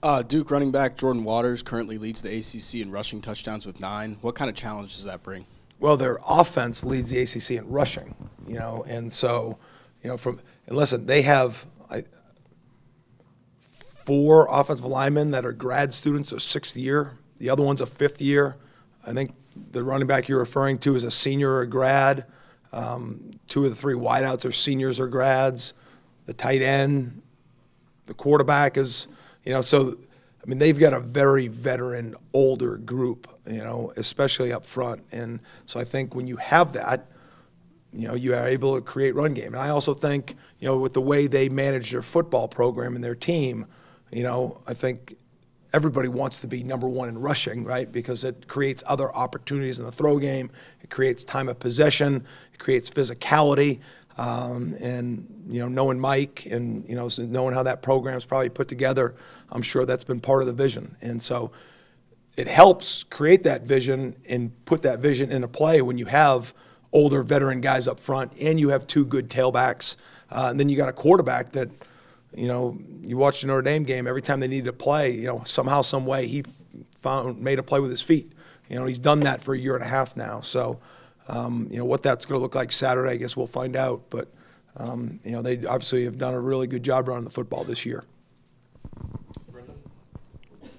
Uh, 0.04 0.24
Duke 0.24 0.50
running 0.50 0.72
back 0.72 0.98
Jordan 0.98 1.24
Waters 1.24 1.62
currently 1.62 2.00
leads 2.00 2.24
the 2.24 2.36
ACC 2.36 2.82
in 2.82 2.90
rushing 2.92 3.22
touchdowns 3.22 3.68
with 3.68 3.80
nine. 3.80 4.18
What 4.22 4.34
kind 4.34 4.50
of 4.50 4.56
challenge 4.56 4.96
does 4.96 5.04
that 5.04 5.22
bring? 5.22 5.46
Well, 5.80 5.96
their 5.96 6.20
offense 6.28 6.84
leads 6.84 7.12
the 7.12 7.22
ACC 7.22 7.52
in 7.52 7.70
rushing, 7.70 8.16
you 8.48 8.58
know, 8.58 8.84
and 8.88 9.12
so, 9.12 9.60
you 10.04 10.10
know, 10.10 10.18
from 10.18 10.40
and 10.66 10.76
listen, 10.76 11.06
they 11.06 11.22
have 11.22 11.66
I, 11.92 12.04
four 14.06 14.48
offensive 14.50 14.86
linemen 14.86 15.32
that 15.32 15.46
are 15.46 15.52
grad 15.52 15.94
students, 15.94 16.32
a 16.32 16.40
sixth 16.40 16.76
year. 16.76 17.18
The 17.38 17.50
other 17.50 17.64
one's 17.64 17.82
a 17.82 17.86
fifth 17.86 18.22
year. 18.22 18.58
I 19.06 19.14
think 19.14 19.34
the 19.72 19.84
running 19.84 20.08
back 20.08 20.28
you're 20.28 20.40
referring 20.40 20.78
to 20.80 20.96
is 20.96 21.04
a 21.04 21.12
senior 21.12 21.52
or 21.52 21.62
a 21.62 21.68
grad. 21.68 22.26
Um, 22.74 23.32
two 23.48 23.66
of 23.66 23.72
the 23.72 23.76
three 23.76 23.96
wideouts 23.96 24.46
are 24.46 24.52
seniors 24.52 25.00
or 25.00 25.08
grads. 25.08 25.74
The 26.26 26.34
tight 26.34 26.62
end, 26.62 27.22
the 28.06 28.14
quarterback 28.14 28.78
is, 28.78 29.08
you 29.44 29.52
know, 29.52 29.62
so 29.62 29.98
I 30.44 30.50
mean 30.50 30.60
they've 30.60 30.78
got 30.78 30.94
a 30.94 31.00
very 31.00 31.48
veteran, 31.48 32.16
older 32.34 32.78
group, 32.78 33.28
you 33.46 33.64
know, 33.64 33.92
especially 33.98 34.54
up 34.54 34.66
front. 34.66 35.04
And 35.12 35.40
so 35.66 35.80
I 35.80 35.84
think 35.84 36.16
when 36.16 36.28
you 36.28 36.38
have 36.38 36.74
that, 36.74 37.08
you 37.94 38.08
know, 38.08 38.14
you 38.14 38.34
are 38.34 38.48
able 38.48 38.76
to 38.76 38.82
create 38.82 39.16
run 39.16 39.34
game. 39.34 39.54
And 39.54 39.60
I 39.60 39.70
also 39.70 39.94
think, 39.94 40.36
you 40.60 40.68
know, 40.68 40.78
with 40.78 40.94
the 40.94 41.02
way 41.02 41.28
they 41.28 41.50
manage 41.50 41.92
their 41.92 42.02
football 42.02 42.48
program 42.48 42.96
and 42.96 43.04
their 43.04 43.16
team, 43.16 43.66
you 44.12 44.24
know, 44.24 44.62
I 44.68 44.74
think 44.74 45.16
everybody 45.74 46.10
wants 46.10 46.40
to 46.42 46.48
be 46.48 46.64
number 46.64 46.88
one 46.88 47.08
in 47.08 47.20
rushing, 47.20 47.64
right? 47.64 47.92
Because 47.92 48.24
it 48.24 48.48
creates 48.48 48.84
other 48.88 49.14
opportunities 49.16 49.80
in 49.80 49.86
the 49.86 49.92
throw 49.92 50.20
game. 50.20 50.52
It 50.82 50.90
creates 50.90 51.24
time 51.24 51.48
of 51.48 51.60
possession. 51.60 52.26
It 52.54 52.60
creates 52.60 52.90
physicality. 52.90 53.80
Um, 54.18 54.76
and 54.82 55.26
you 55.48 55.62
know, 55.62 55.70
knowing 55.70 56.00
Mike 56.00 56.46
and 56.52 56.88
you 56.88 56.96
know, 56.96 57.10
knowing 57.18 57.54
how 57.54 57.64
that 57.64 57.82
program's 57.82 58.26
probably 58.26 58.50
put 58.50 58.68
together, 58.68 59.16
I'm 59.50 59.62
sure 59.62 59.86
that's 59.86 60.04
been 60.04 60.20
part 60.20 60.42
of 60.42 60.48
the 60.48 60.54
vision. 60.54 60.96
And 61.02 61.22
so, 61.22 61.52
it 62.38 62.48
helps 62.48 63.04
create 63.04 63.44
that 63.44 63.64
vision 63.64 64.16
and 64.28 64.52
put 64.66 64.82
that 64.82 65.00
vision 65.00 65.32
into 65.32 65.48
play 65.48 65.82
when 65.82 65.98
you 65.98 66.06
have 66.06 66.54
older 66.94 67.24
veteran 67.24 67.62
guys 67.62 67.88
up 67.88 68.00
front 68.00 68.34
and 68.40 68.60
you 68.60 68.70
have 68.70 68.88
two 68.88 69.06
good 69.06 69.30
tailbacks, 69.30 69.96
uh, 70.32 70.48
and 70.50 70.60
then 70.60 70.70
you 70.70 70.78
got 70.78 70.90
a 70.90 70.94
quarterback 70.94 71.52
that, 71.52 71.70
you 72.34 72.48
know, 72.48 72.78
you 73.02 73.18
watch 73.18 73.42
the 73.42 73.48
Notre 73.48 73.62
Dame 73.62 73.84
game 73.84 74.08
every 74.08 74.22
time 74.22 74.40
they 74.40 74.48
needed 74.48 74.66
to 74.66 74.74
play, 74.74 75.12
you 75.12 75.28
know, 75.28 75.44
somehow, 75.46 75.82
some 75.82 76.06
way 76.06 76.28
he 76.28 76.44
found 77.02 77.42
made 77.42 77.60
a 77.60 77.64
play 77.64 77.80
with 77.80 77.92
his 77.92 78.02
feet. 78.02 78.32
You 78.70 78.80
know, 78.80 78.86
he's 78.86 79.00
done 79.00 79.22
that 79.22 79.44
for 79.44 79.54
a 79.54 79.58
year 79.58 79.76
and 79.76 79.84
a 79.84 79.88
half 79.88 80.16
now. 80.16 80.42
So 80.42 80.80
um, 81.28 81.68
you 81.72 81.78
know 81.78 81.86
what 81.86 82.04
that's 82.04 82.26
going 82.26 82.38
to 82.38 82.42
look 82.42 82.56
like 82.56 82.72
Saturday. 82.72 83.12
I 83.12 83.16
guess 83.18 83.36
we'll 83.36 83.48
find 83.48 83.76
out. 83.76 84.04
But 84.10 84.28
um, 84.78 85.20
you 85.24 85.32
know 85.32 85.42
they 85.42 85.66
obviously 85.66 86.06
have 86.06 86.18
done 86.18 86.34
a 86.34 86.40
really 86.40 86.68
good 86.68 86.84
job 86.84 87.08
running 87.08 87.24
the 87.24 87.30
football 87.30 87.64
this 87.64 87.86
year. 87.86 88.04
Brenda? 89.52 89.74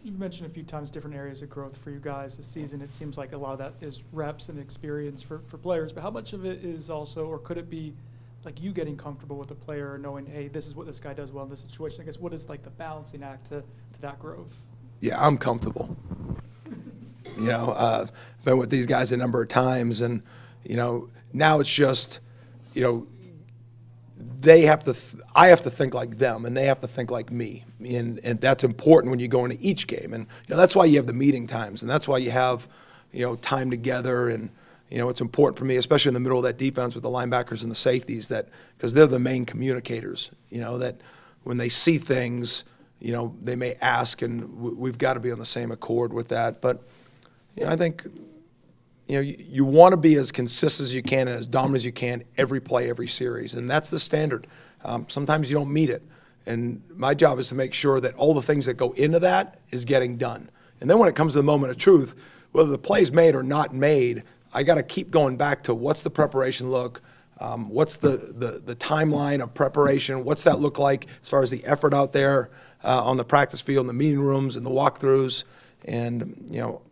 You've 0.02 0.18
mentioned 0.18 0.50
a 0.50 0.52
few 0.52 0.62
times 0.62 0.90
different 0.90 1.16
areas 1.16 1.42
of 1.42 1.50
growth 1.50 1.76
for 1.76 1.90
you 1.90 2.00
guys 2.00 2.37
this 2.37 2.47
season. 2.47 2.80
It 2.82 2.92
seems 2.92 3.16
like 3.16 3.32
a 3.32 3.37
lot 3.37 3.52
of 3.52 3.59
that 3.59 3.75
is 3.80 4.02
reps 4.12 4.49
and 4.49 4.59
experience 4.59 5.23
for, 5.23 5.40
for 5.49 5.59
players, 5.59 5.92
but 5.92 6.02
how 6.02 6.11
much 6.11 6.32
of 6.32 6.44
it 6.44 6.64
is 6.64 6.90
also, 6.90 7.26
or 7.26 7.38
could 7.38 7.59
it 7.59 7.71
be 7.71 7.94
like 8.44 8.61
you 8.61 8.72
getting 8.72 8.96
comfortable 8.96 9.37
with 9.37 9.49
the 9.49 9.54
player, 9.54 9.99
knowing, 9.99 10.26
hey, 10.26 10.49
this 10.49 10.66
is 10.66 10.75
what 10.75 10.87
this 10.87 10.99
guy 10.99 11.14
does 11.14 11.30
well 11.30 11.44
in 11.44 11.50
this 11.50 11.61
situation? 11.61 12.00
I 12.02 12.04
guess 12.04 12.18
what 12.18 12.32
is 12.32 12.49
like 12.49 12.62
the 12.62 12.70
balancing 12.70 13.22
act 13.22 13.46
to, 13.46 13.62
to 13.92 14.00
that 14.00 14.18
growth? 14.18 14.61
Yeah, 15.00 15.25
I'm 15.25 15.38
comfortable. 15.38 15.96
You 17.37 17.49
know, 17.49 17.70
uh, 17.70 18.06
been 18.44 18.58
with 18.58 18.70
these 18.70 18.87
guys 18.87 19.12
a 19.12 19.16
number 19.16 19.42
of 19.42 19.49
times, 19.49 20.00
and 20.00 20.22
you 20.64 20.76
know, 20.76 21.08
now 21.32 21.61
it's 21.61 21.72
just, 21.72 22.20
you 22.75 22.82
know, 22.82 23.06
they 24.40 24.62
have 24.62 24.84
to, 24.84 24.92
th- 24.92 25.25
I 25.34 25.49
have 25.49 25.62
to 25.62 25.70
think 25.70 25.94
like 25.94 26.18
them, 26.18 26.44
and 26.44 26.56
they 26.56 26.66
have 26.66 26.80
to 26.82 26.88
think 26.88 27.11
like 27.11 27.30
me, 27.30 27.64
and 27.84 28.20
and 28.22 28.40
that's 28.40 28.64
important 28.64 29.11
when 29.11 29.18
you 29.18 29.28
go 29.28 29.44
into 29.44 29.56
each 29.61 29.87
game, 29.87 30.12
and 30.12 30.26
you 30.46 30.54
know 30.54 30.56
that's 30.56 30.76
why 30.76 30.84
you 30.84 30.96
have 30.96 31.06
the 31.06 31.12
meeting 31.12 31.46
times, 31.46 31.82
and 31.82 31.90
that's 31.90 32.06
why 32.06 32.18
you 32.18 32.30
have, 32.30 32.68
you 33.12 33.25
know, 33.25 33.37
time 33.37 33.70
together, 33.70 34.28
and 34.28 34.50
you 34.92 34.99
know 34.99 35.08
it's 35.08 35.22
important 35.22 35.58
for 35.58 35.64
me, 35.64 35.76
especially 35.76 36.11
in 36.11 36.14
the 36.14 36.20
middle 36.20 36.37
of 36.37 36.44
that 36.44 36.58
defense 36.58 36.94
with 36.94 37.02
the 37.02 37.08
linebackers 37.08 37.62
and 37.62 37.70
the 37.70 37.76
safeties, 37.76 38.28
that 38.28 38.50
because 38.76 38.92
they're 38.92 39.06
the 39.06 39.18
main 39.18 39.46
communicators, 39.46 40.30
you 40.50 40.61
know, 40.61 40.76
that 40.76 41.00
when 41.44 41.56
they 41.56 41.70
see 41.70 41.96
things, 41.96 42.64
you 43.00 43.11
know, 43.11 43.34
they 43.42 43.56
may 43.56 43.75
ask, 43.80 44.20
and 44.20 44.52
we've 44.54 44.99
got 44.99 45.14
to 45.14 45.20
be 45.20 45.32
on 45.32 45.38
the 45.38 45.46
same 45.46 45.70
accord 45.70 46.12
with 46.12 46.28
that, 46.28 46.61
but 46.61 46.82
you 47.56 47.64
know, 47.64 47.70
I 47.70 47.76
think 47.76 48.04
you 49.08 49.16
know, 49.16 49.22
you, 49.22 49.37
you 49.38 49.64
want 49.64 49.94
to 49.94 49.96
be 49.96 50.16
as 50.16 50.30
consistent 50.30 50.87
as 50.87 50.94
you 50.94 51.02
can 51.02 51.26
and 51.26 51.38
as 51.38 51.46
dominant 51.46 51.76
as 51.76 51.84
you 51.87 51.92
can 51.92 52.22
every 52.37 52.61
play, 52.61 52.90
every 52.90 53.08
series, 53.08 53.54
and 53.54 53.70
that's 53.70 53.88
the 53.88 53.99
standard. 53.99 54.46
Um, 54.84 55.06
sometimes 55.08 55.50
you 55.50 55.56
don't 55.56 55.72
meet 55.72 55.88
it, 55.88 56.02
and 56.44 56.82
my 56.94 57.14
job 57.14 57.38
is 57.38 57.49
to 57.49 57.54
make 57.54 57.72
sure 57.72 57.99
that 57.99 58.14
all 58.16 58.34
the 58.34 58.42
things 58.42 58.66
that 58.66 58.75
go 58.75 58.92
into 58.92 59.20
that 59.20 59.58
is 59.70 59.87
getting 59.87 60.18
done. 60.18 60.50
And 60.82 60.90
then 60.90 60.99
when 60.99 61.08
it 61.08 61.14
comes 61.14 61.32
to 61.32 61.38
the 61.38 61.44
moment 61.44 61.70
of 61.70 61.78
truth, 61.78 62.14
whether 62.52 62.68
the 62.68 62.78
play's 62.78 63.11
made 63.11 63.34
or 63.34 63.42
not 63.42 63.75
made, 63.75 64.22
I 64.52 64.62
got 64.62 64.76
to 64.76 64.82
keep 64.82 65.11
going 65.11 65.37
back 65.37 65.62
to 65.64 65.75
what's 65.75 66.02
the 66.02 66.11
preparation 66.11 66.71
look, 66.71 67.00
um, 67.40 67.68
what's 67.71 67.97
the, 67.97 68.32
the 68.37 68.62
the 68.64 68.76
timeline 68.76 69.42
of 69.42 69.54
preparation, 69.54 70.25
what's 70.25 70.44
that 70.44 70.61
look 70.61 70.78
like 70.78 71.06
as 71.23 71.28
far 71.28 71.42
as 71.42 71.50
the 71.50 71.64
effort 71.64 71.94
out 71.94 72.12
there 72.12 72.50
uh, 72.85 73.02
on 73.04 73.16
the 73.16 73.25
practice 73.25 73.61
field, 73.61 73.85
in 73.85 73.87
the 73.88 73.92
meeting 73.92 74.21
rooms, 74.21 74.56
and 74.56 74.64
the 74.64 74.71
walkthroughs, 74.71 75.44
and 75.85 76.47
you 76.50 76.61
know. 76.61 76.82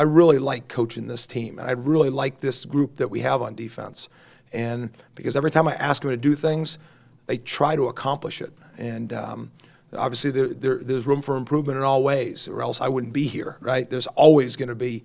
I 0.00 0.04
really 0.04 0.38
like 0.38 0.68
coaching 0.68 1.08
this 1.08 1.26
team, 1.26 1.58
and 1.58 1.66
I 1.66 1.72
really 1.72 2.08
like 2.08 2.38
this 2.38 2.64
group 2.64 2.98
that 2.98 3.10
we 3.10 3.18
have 3.22 3.42
on 3.42 3.56
defense. 3.56 4.08
And 4.52 4.90
because 5.16 5.34
every 5.34 5.50
time 5.50 5.66
I 5.66 5.74
ask 5.74 6.02
them 6.02 6.12
to 6.12 6.16
do 6.16 6.36
things, 6.36 6.78
they 7.26 7.38
try 7.38 7.74
to 7.74 7.88
accomplish 7.88 8.40
it. 8.40 8.52
And 8.76 9.12
um, 9.12 9.50
obviously, 9.92 10.30
there, 10.30 10.48
there, 10.48 10.76
there's 10.76 11.04
room 11.04 11.20
for 11.20 11.36
improvement 11.36 11.78
in 11.78 11.84
all 11.84 12.04
ways, 12.04 12.46
or 12.46 12.62
else 12.62 12.80
I 12.80 12.86
wouldn't 12.86 13.12
be 13.12 13.26
here, 13.26 13.56
right? 13.60 13.90
There's 13.90 14.06
always 14.08 14.54
going 14.54 14.68
to 14.68 14.76
be 14.76 15.02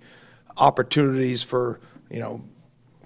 opportunities 0.56 1.42
for 1.42 1.80
you 2.10 2.20
know 2.20 2.42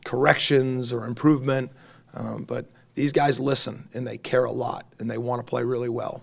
corrections 0.04 0.92
or 0.92 1.06
improvement, 1.06 1.70
um, 2.14 2.44
but 2.44 2.70
these 2.94 3.12
guys 3.12 3.38
listen 3.38 3.88
and 3.94 4.06
they 4.06 4.18
care 4.18 4.44
a 4.44 4.52
lot 4.52 4.86
and 4.98 5.10
they 5.10 5.18
want 5.18 5.44
to 5.44 5.48
play 5.48 5.62
really 5.62 5.88
well. 5.88 6.22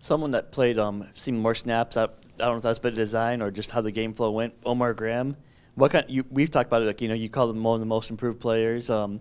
Someone 0.00 0.32
that 0.32 0.52
played 0.52 0.78
um 0.78 1.06
seen 1.14 1.38
more 1.38 1.54
snaps. 1.54 1.96
I, 1.96 2.04
I 2.04 2.06
don't 2.06 2.52
know 2.52 2.56
if 2.56 2.62
that's 2.62 2.78
been 2.78 2.94
design 2.94 3.40
or 3.40 3.50
just 3.50 3.70
how 3.70 3.80
the 3.80 3.92
game 3.92 4.12
flow 4.12 4.30
went. 4.30 4.54
Omar 4.64 4.94
Graham, 4.94 5.36
what 5.74 5.92
kind? 5.92 6.04
You, 6.08 6.24
we've 6.30 6.50
talked 6.50 6.66
about 6.66 6.82
it. 6.82 6.86
Like 6.86 7.00
you 7.00 7.08
know, 7.08 7.14
you 7.14 7.28
call 7.28 7.48
him 7.48 7.62
one 7.62 7.74
of 7.74 7.80
the 7.80 7.86
most 7.86 8.10
improved 8.10 8.40
players. 8.40 8.90
Um, 8.90 9.20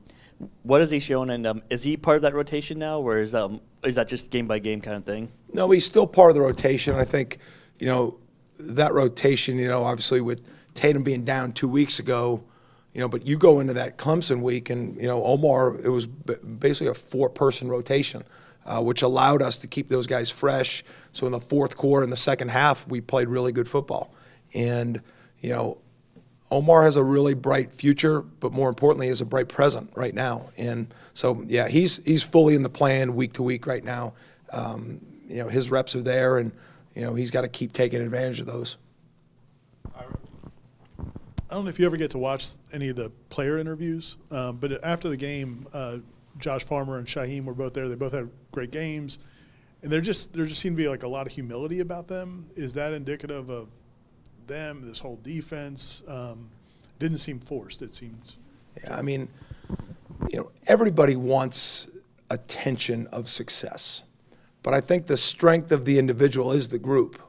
what 0.63 0.81
has 0.81 0.89
he 0.89 0.99
shown? 0.99 1.29
And 1.29 1.45
um, 1.45 1.61
is 1.69 1.83
he 1.83 1.97
part 1.97 2.15
of 2.15 2.21
that 2.23 2.33
rotation 2.33 2.79
now, 2.79 2.99
or 2.99 3.19
is 3.19 3.35
um 3.35 3.61
is 3.83 3.95
that 3.95 4.07
just 4.07 4.31
game 4.31 4.47
by 4.47 4.59
game 4.59 4.81
kind 4.81 4.97
of 4.97 5.05
thing? 5.05 5.31
No, 5.53 5.69
he's 5.71 5.85
still 5.85 6.07
part 6.07 6.31
of 6.31 6.35
the 6.35 6.41
rotation. 6.41 6.95
I 6.95 7.03
think, 7.03 7.39
you 7.79 7.87
know, 7.87 8.17
that 8.61 8.93
rotation, 8.93 9.57
you 9.57 9.67
know, 9.67 9.83
obviously 9.83 10.21
with 10.21 10.41
Tatum 10.73 11.03
being 11.03 11.23
down 11.25 11.53
two 11.53 11.67
weeks 11.67 11.99
ago, 11.99 12.43
you 12.93 12.99
know, 13.01 13.07
but 13.07 13.25
you 13.25 13.37
go 13.37 13.59
into 13.59 13.73
that 13.73 13.97
Clemson 13.97 14.41
week 14.41 14.69
and, 14.69 14.95
you 14.97 15.07
know, 15.07 15.23
Omar, 15.23 15.77
it 15.79 15.89
was 15.89 16.05
basically 16.05 16.87
a 16.87 16.93
four 16.93 17.29
person 17.29 17.67
rotation, 17.67 18.23
uh, 18.65 18.81
which 18.81 19.01
allowed 19.01 19.41
us 19.41 19.57
to 19.59 19.67
keep 19.67 19.87
those 19.87 20.07
guys 20.07 20.29
fresh. 20.29 20.83
So 21.13 21.25
in 21.25 21.31
the 21.31 21.39
fourth 21.39 21.77
quarter, 21.77 22.03
in 22.03 22.09
the 22.09 22.17
second 22.17 22.49
half, 22.49 22.85
we 22.87 23.01
played 23.01 23.29
really 23.29 23.51
good 23.51 23.69
football. 23.69 24.13
And, 24.53 25.01
you 25.39 25.49
know, 25.49 25.77
Omar 26.51 26.83
has 26.83 26.97
a 26.97 27.03
really 27.03 27.33
bright 27.33 27.73
future, 27.73 28.19
but 28.21 28.51
more 28.51 28.67
importantly, 28.67 29.07
is 29.07 29.21
a 29.21 29.25
bright 29.25 29.47
present 29.47 29.89
right 29.95 30.13
now. 30.13 30.49
And 30.57 30.93
so, 31.13 31.43
yeah, 31.47 31.69
he's 31.69 32.01
he's 32.03 32.23
fully 32.23 32.55
in 32.55 32.63
the 32.63 32.69
plan 32.69 33.15
week 33.15 33.33
to 33.33 33.43
week 33.43 33.65
right 33.65 33.83
now. 33.83 34.13
Um, 34.51 34.99
you 35.29 35.37
know, 35.37 35.47
his 35.47 35.71
reps 35.71 35.95
are 35.95 36.01
there, 36.01 36.37
and 36.37 36.51
you 36.95 37.01
know 37.01 37.13
he's 37.13 37.31
got 37.31 37.41
to 37.41 37.47
keep 37.47 37.73
taking 37.73 38.01
advantage 38.01 38.39
of 38.39 38.45
those. 38.45 38.77
I 41.51 41.55
don't 41.55 41.65
know 41.65 41.69
if 41.69 41.79
you 41.79 41.85
ever 41.85 41.97
get 41.97 42.11
to 42.11 42.17
watch 42.17 42.51
any 42.71 42.87
of 42.89 42.95
the 42.95 43.09
player 43.27 43.57
interviews, 43.57 44.15
um, 44.31 44.55
but 44.55 44.81
after 44.85 45.09
the 45.09 45.17
game, 45.17 45.67
uh, 45.73 45.97
Josh 46.37 46.63
Farmer 46.63 46.97
and 46.97 47.05
Shyheim 47.05 47.43
were 47.43 47.53
both 47.53 47.73
there. 47.73 47.89
They 47.89 47.95
both 47.95 48.13
had 48.13 48.29
great 48.53 48.71
games, 48.71 49.19
and 49.83 49.91
there 49.91 49.99
just 49.99 50.31
there 50.31 50.45
just 50.45 50.61
seemed 50.61 50.77
to 50.77 50.83
be 50.83 50.87
like 50.87 51.03
a 51.03 51.07
lot 51.07 51.27
of 51.27 51.33
humility 51.33 51.81
about 51.81 52.07
them. 52.07 52.45
Is 52.55 52.73
that 52.75 52.93
indicative 52.93 53.49
of 53.49 53.67
them? 54.47 54.87
This 54.87 54.99
whole 54.99 55.19
defense 55.23 56.03
um, 56.07 56.49
didn't 56.99 57.17
seem 57.17 57.39
forced. 57.39 57.81
It 57.81 57.93
seemed. 57.93 58.35
Yeah, 58.81 58.95
I 58.95 59.01
mean, 59.01 59.27
you 60.29 60.37
know, 60.37 60.51
everybody 60.67 61.17
wants 61.17 61.89
attention 62.29 63.07
of 63.07 63.27
success, 63.27 64.03
but 64.63 64.73
I 64.73 64.81
think 64.81 65.07
the 65.07 65.17
strength 65.17 65.71
of 65.71 65.85
the 65.85 65.97
individual 65.97 66.51
is 66.51 66.69
the 66.69 66.79
group. 66.79 67.21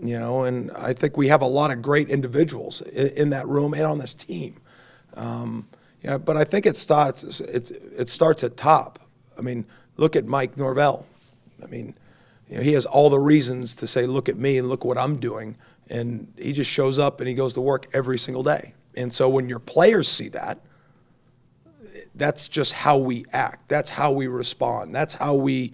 You 0.00 0.18
know, 0.18 0.44
and 0.44 0.70
I 0.72 0.92
think 0.92 1.16
we 1.16 1.26
have 1.26 1.42
a 1.42 1.46
lot 1.46 1.72
of 1.72 1.82
great 1.82 2.08
individuals 2.08 2.82
in, 2.82 3.08
in 3.08 3.30
that 3.30 3.48
room 3.48 3.74
and 3.74 3.82
on 3.82 3.98
this 3.98 4.14
team. 4.14 4.54
Um, 5.14 5.66
you 6.02 6.10
know, 6.10 6.18
but 6.18 6.36
I 6.36 6.44
think 6.44 6.66
it 6.66 6.76
starts 6.76 7.40
it's, 7.40 7.70
it 7.70 8.08
starts 8.08 8.44
at 8.44 8.56
top. 8.56 9.00
I 9.36 9.40
mean, 9.40 9.66
look 9.96 10.14
at 10.14 10.24
Mike 10.24 10.56
Norvell. 10.56 11.04
I 11.62 11.66
mean, 11.66 11.94
you 12.48 12.58
know, 12.58 12.62
he 12.62 12.72
has 12.74 12.86
all 12.86 13.10
the 13.10 13.18
reasons 13.18 13.74
to 13.76 13.88
say, 13.88 14.06
"Look 14.06 14.28
at 14.28 14.36
me 14.36 14.58
and 14.58 14.68
look 14.68 14.84
what 14.84 14.96
I'm 14.96 15.18
doing," 15.18 15.56
and 15.90 16.32
he 16.36 16.52
just 16.52 16.70
shows 16.70 17.00
up 17.00 17.20
and 17.20 17.28
he 17.28 17.34
goes 17.34 17.54
to 17.54 17.60
work 17.60 17.88
every 17.92 18.18
single 18.18 18.44
day. 18.44 18.74
And 18.94 19.12
so 19.12 19.28
when 19.28 19.48
your 19.48 19.58
players 19.58 20.06
see 20.06 20.28
that, 20.28 20.60
that's 22.14 22.46
just 22.46 22.72
how 22.72 22.98
we 22.98 23.24
act. 23.32 23.68
That's 23.68 23.90
how 23.90 24.12
we 24.12 24.28
respond. 24.28 24.94
That's 24.94 25.14
how 25.14 25.34
we 25.34 25.72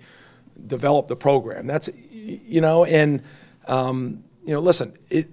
develop 0.66 1.06
the 1.06 1.16
program. 1.16 1.66
That's 1.66 1.88
you 2.11 2.61
know, 2.61 2.84
and 2.84 3.23
um, 3.66 4.25
you 4.44 4.54
know, 4.54 4.61
listen, 4.61 4.96
it 5.11 5.28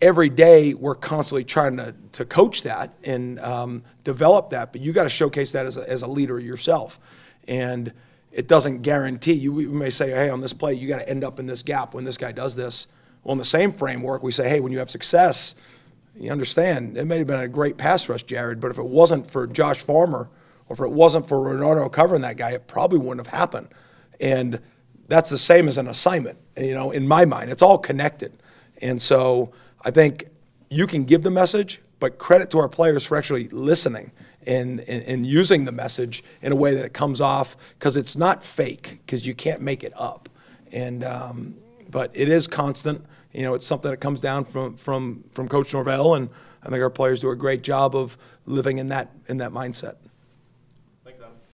every 0.00 0.28
day 0.28 0.74
we're 0.74 0.94
constantly 0.94 1.44
trying 1.44 1.76
to, 1.76 1.94
to 2.12 2.24
coach 2.24 2.62
that 2.62 2.94
and 3.04 3.38
um, 3.40 3.82
develop 4.04 4.50
that, 4.50 4.72
but 4.72 4.80
you 4.80 4.92
got 4.92 5.04
to 5.04 5.08
showcase 5.10 5.52
that 5.52 5.66
as 5.66 5.76
a, 5.76 5.88
as 5.88 6.02
a 6.02 6.06
leader 6.06 6.38
yourself. 6.38 6.98
And 7.46 7.92
it 8.32 8.48
doesn't 8.48 8.82
guarantee 8.82 9.34
you. 9.34 9.52
We 9.52 9.66
may 9.66 9.90
say, 9.90 10.10
hey, 10.10 10.30
on 10.30 10.40
this 10.40 10.52
play, 10.52 10.74
you 10.74 10.88
got 10.88 10.98
to 10.98 11.08
end 11.08 11.24
up 11.24 11.38
in 11.40 11.46
this 11.46 11.62
gap 11.62 11.94
when 11.94 12.04
this 12.04 12.16
guy 12.16 12.32
does 12.32 12.54
this. 12.54 12.86
Well, 13.24 13.32
in 13.32 13.38
the 13.38 13.44
same 13.44 13.72
framework, 13.72 14.22
we 14.22 14.32
say, 14.32 14.48
hey, 14.48 14.60
when 14.60 14.72
you 14.72 14.78
have 14.78 14.90
success, 14.90 15.54
you 16.16 16.30
understand 16.30 16.96
it 16.96 17.04
may 17.04 17.18
have 17.18 17.26
been 17.26 17.40
a 17.40 17.48
great 17.48 17.76
pass 17.76 18.08
rush, 18.08 18.22
Jared, 18.22 18.60
but 18.60 18.70
if 18.70 18.78
it 18.78 18.84
wasn't 18.84 19.30
for 19.30 19.46
Josh 19.46 19.80
Farmer 19.80 20.30
or 20.68 20.74
if 20.74 20.80
it 20.80 20.90
wasn't 20.90 21.28
for 21.28 21.38
Renardo 21.38 21.90
covering 21.92 22.22
that 22.22 22.36
guy, 22.36 22.52
it 22.52 22.66
probably 22.66 22.98
wouldn't 22.98 23.26
have 23.26 23.38
happened. 23.38 23.68
And 24.20 24.60
that's 25.08 25.30
the 25.30 25.38
same 25.38 25.66
as 25.66 25.78
an 25.78 25.88
assignment, 25.88 26.38
you 26.56 26.74
know, 26.74 26.90
in 26.90 27.06
my 27.06 27.24
mind. 27.24 27.50
It's 27.50 27.62
all 27.62 27.78
connected. 27.78 28.32
And 28.80 29.00
so 29.00 29.52
I 29.82 29.90
think 29.90 30.26
you 30.68 30.86
can 30.86 31.04
give 31.04 31.22
the 31.22 31.30
message, 31.30 31.80
but 31.98 32.18
credit 32.18 32.50
to 32.50 32.58
our 32.58 32.68
players 32.68 33.04
for 33.04 33.16
actually 33.16 33.48
listening 33.48 34.12
and, 34.46 34.80
and, 34.80 35.02
and 35.02 35.26
using 35.26 35.64
the 35.64 35.72
message 35.72 36.22
in 36.42 36.52
a 36.52 36.56
way 36.56 36.74
that 36.74 36.84
it 36.84 36.94
comes 36.94 37.20
off 37.20 37.56
because 37.78 37.96
it's 37.96 38.16
not 38.16 38.42
fake 38.42 39.00
because 39.04 39.26
you 39.26 39.34
can't 39.34 39.60
make 39.60 39.84
it 39.84 39.92
up. 39.96 40.28
And 40.72 41.02
um, 41.02 41.56
but 41.90 42.10
it 42.14 42.28
is 42.28 42.46
constant. 42.46 43.04
You 43.32 43.42
know, 43.42 43.54
it's 43.54 43.66
something 43.66 43.90
that 43.90 43.98
comes 43.98 44.20
down 44.20 44.44
from 44.44 44.76
from 44.76 45.24
from 45.32 45.48
Coach 45.48 45.72
Norvell, 45.72 46.14
and 46.14 46.28
I 46.62 46.68
think 46.68 46.80
our 46.80 46.90
players 46.90 47.20
do 47.20 47.30
a 47.30 47.36
great 47.36 47.62
job 47.62 47.96
of 47.96 48.16
living 48.46 48.78
in 48.78 48.88
that 48.88 49.10
in 49.28 49.38
that 49.38 49.50
mindset. 49.50 49.96